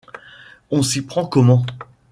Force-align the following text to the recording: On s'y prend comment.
On 0.71 0.81
s'y 0.81 1.03
prend 1.03 1.27
comment. 1.27 1.63